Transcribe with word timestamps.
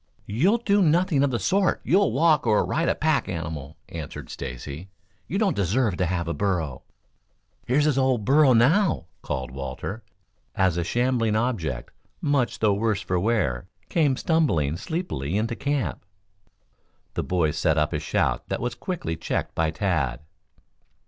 "You'll 0.25 0.57
do 0.57 0.81
nothing 0.81 1.21
of 1.23 1.29
the 1.29 1.37
sort. 1.37 1.79
You'll 1.83 2.11
walk, 2.11 2.47
or 2.47 2.65
ride 2.65 2.89
a 2.89 2.95
pack 2.95 3.29
animal," 3.29 3.77
answered 3.87 4.31
Stacy. 4.31 4.89
"You 5.27 5.37
don't 5.37 5.55
deserve 5.55 5.95
to 5.97 6.07
have 6.07 6.27
a 6.27 6.33
burro." 6.33 6.81
"Here's 7.67 7.85
his 7.85 7.99
old 7.99 8.25
burro 8.25 8.53
now," 8.53 9.05
called 9.21 9.51
Walter, 9.51 10.01
as 10.55 10.75
a 10.75 10.83
shambling 10.83 11.35
object, 11.35 11.91
much 12.19 12.57
the 12.57 12.73
worse 12.73 13.01
for 13.01 13.19
wear, 13.19 13.67
came 13.89 14.17
stumbling 14.17 14.75
sleepily 14.75 15.37
into 15.37 15.55
camp. 15.55 16.03
The 17.13 17.21
boys 17.23 17.55
set 17.55 17.77
up 17.77 17.93
a 17.93 17.99
shout 17.99 18.49
that 18.49 18.59
was 18.59 18.73
quickly 18.73 19.15
checked 19.15 19.53
by 19.53 19.69
Tad. 19.69 20.21